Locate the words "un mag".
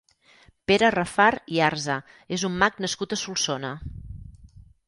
2.51-2.83